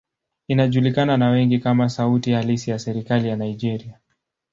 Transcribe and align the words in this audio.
Inajulikana 0.47 1.17
na 1.17 1.29
wengi 1.29 1.59
kama 1.59 1.89
sauti 1.89 2.31
halisi 2.31 2.71
ya 2.71 2.79
serikali 2.79 3.27
ya 3.29 3.35
Nigeria. 3.35 3.99